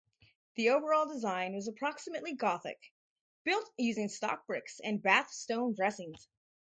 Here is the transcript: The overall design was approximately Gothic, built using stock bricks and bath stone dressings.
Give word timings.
The 0.55 0.71
overall 0.71 1.07
design 1.07 1.53
was 1.53 1.67
approximately 1.67 2.33
Gothic, 2.33 2.91
built 3.43 3.71
using 3.77 4.09
stock 4.09 4.47
bricks 4.47 4.79
and 4.83 4.99
bath 4.99 5.29
stone 5.29 5.75
dressings. 5.75 6.27